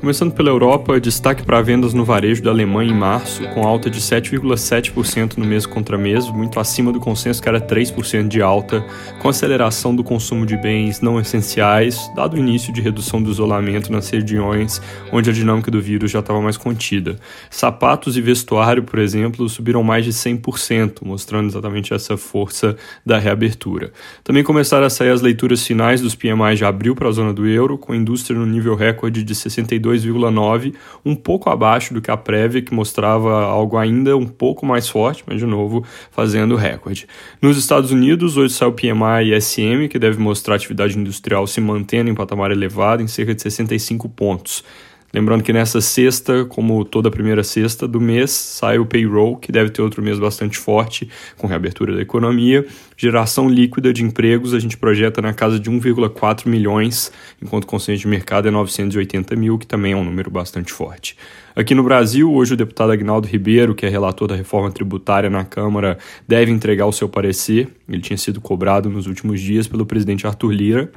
[0.00, 4.00] Começando pela Europa, destaque para vendas no varejo da Alemanha em março, com alta de
[4.00, 8.82] 7,7% no mês contra mês, muito acima do consenso que era 3% de alta,
[9.20, 13.92] com aceleração do consumo de bens não essenciais, dado o início de redução do isolamento
[13.92, 14.80] nas regiões
[15.12, 17.18] onde a dinâmica do vírus já estava mais contida.
[17.50, 23.92] Sapatos e vestuário, por exemplo, subiram mais de 100%, mostrando exatamente essa força da reabertura.
[24.24, 27.46] Também começaram a sair as leituras finais dos PMI de abril para a zona do
[27.46, 32.10] euro, com a indústria no nível recorde de 62 2,9, um pouco abaixo do que
[32.10, 37.06] a prévia, que mostrava algo ainda um pouco mais forte, mas de novo fazendo recorde.
[37.40, 41.60] Nos Estados Unidos, hoje saiu o PMI SM, que deve mostrar a atividade industrial se
[41.60, 44.64] mantendo em patamar elevado, em cerca de 65 pontos.
[45.12, 49.70] Lembrando que nessa sexta, como toda primeira sexta do mês, sai o payroll, que deve
[49.70, 52.64] ter outro mês bastante forte, com reabertura da economia.
[52.96, 57.10] Geração líquida de empregos, a gente projeta na casa de 1,4 milhões,
[57.42, 61.16] enquanto o consenso de mercado é 980 mil, que também é um número bastante forte.
[61.56, 65.44] Aqui no Brasil, hoje o deputado Agnaldo Ribeiro, que é relator da reforma tributária na
[65.44, 67.66] Câmara, deve entregar o seu parecer.
[67.88, 70.92] Ele tinha sido cobrado nos últimos dias pelo presidente Arthur Lira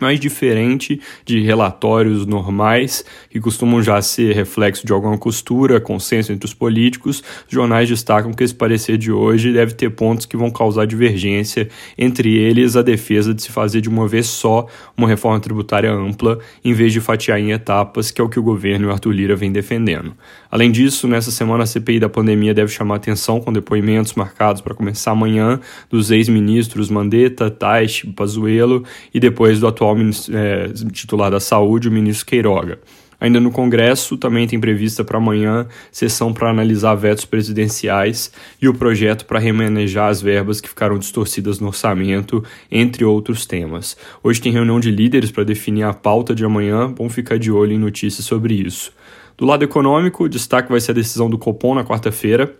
[0.00, 6.46] mais diferente de relatórios normais, que costumam já ser reflexo de alguma costura, consenso entre
[6.46, 10.50] os políticos, os jornais destacam que esse parecer de hoje deve ter pontos que vão
[10.50, 15.40] causar divergência, entre eles a defesa de se fazer de uma vez só uma reforma
[15.40, 18.88] tributária ampla, em vez de fatiar em etapas, que é o que o governo e
[18.88, 20.14] o Arthur Lira vem defendendo.
[20.50, 24.74] Além disso, nessa semana a CPI da pandemia deve chamar atenção com depoimentos marcados para
[24.74, 28.84] começar amanhã dos ex-ministros Mandetta, Taish, Pazuello
[29.14, 29.96] e depois do atual atual
[30.32, 32.78] é, titular da Saúde, o ministro Queiroga.
[33.20, 38.72] Ainda no Congresso, também tem prevista para amanhã sessão para analisar vetos presidenciais e o
[38.72, 43.94] projeto para remanejar as verbas que ficaram distorcidas no orçamento, entre outros temas.
[44.22, 47.72] Hoje tem reunião de líderes para definir a pauta de amanhã, bom ficar de olho
[47.72, 48.90] em notícias sobre isso.
[49.36, 52.54] Do lado econômico, o destaque vai ser a decisão do Copom na quarta-feira,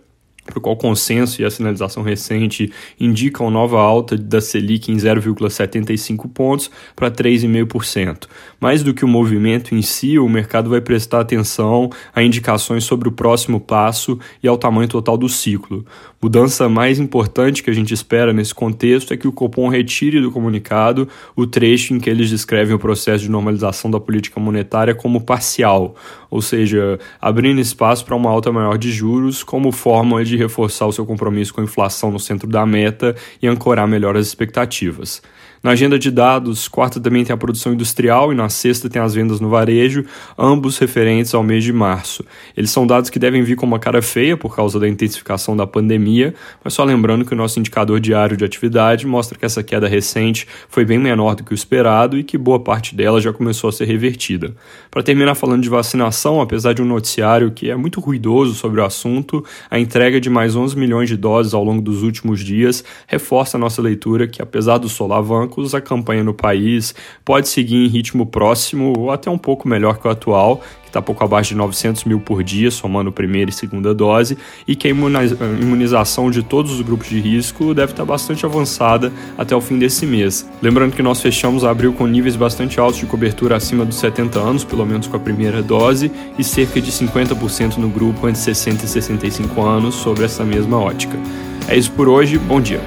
[0.45, 4.97] para o qual o consenso e a sinalização recente indicam nova alta da Selic em
[4.97, 8.27] 0,75 pontos para 3,5%.
[8.59, 13.07] Mais do que o movimento em si, o mercado vai prestar atenção a indicações sobre
[13.07, 15.85] o próximo passo e ao tamanho total do ciclo.
[16.21, 20.31] Mudança mais importante que a gente espera nesse contexto é que o Copom retire do
[20.31, 25.21] comunicado o trecho em que eles descrevem o processo de normalização da política monetária como
[25.21, 25.95] parcial,
[26.29, 30.91] ou seja, abrindo espaço para uma alta maior de juros como forma de reforçar o
[30.91, 35.21] seu compromisso com a inflação no centro da meta e ancorar melhor as expectativas.
[35.63, 39.13] Na agenda de dados, quarta também tem a produção industrial e na sexta tem as
[39.13, 40.03] vendas no varejo,
[40.35, 42.25] ambos referentes ao mês de março.
[42.57, 45.67] Eles são dados que devem vir com uma cara feia por causa da intensificação da
[45.67, 46.33] pandemia,
[46.63, 50.47] mas só lembrando que o nosso indicador diário de atividade mostra que essa queda recente
[50.67, 53.71] foi bem menor do que o esperado e que boa parte dela já começou a
[53.71, 54.55] ser revertida.
[54.89, 58.83] Para terminar falando de vacinação, apesar de um noticiário que é muito ruidoso sobre o
[58.83, 63.57] assunto, a entrega de mais 11 milhões de doses ao longo dos últimos dias reforça
[63.57, 66.95] a nossa leitura que, apesar do solavanco, bancos, a campanha no país
[67.25, 71.01] pode seguir em ritmo próximo ou até um pouco melhor que o atual, que está
[71.01, 74.91] pouco abaixo de 900 mil por dia, somando primeira e segunda dose, e que a
[74.91, 79.77] imunização de todos os grupos de risco deve estar tá bastante avançada até o fim
[79.77, 80.49] desse mês.
[80.61, 84.63] Lembrando que nós fechamos abril com níveis bastante altos de cobertura acima dos 70 anos,
[84.63, 88.87] pelo menos com a primeira dose, e cerca de 50% no grupo entre 60 e
[88.87, 91.17] 65 anos sobre essa mesma ótica.
[91.67, 92.81] É isso por hoje, bom dia.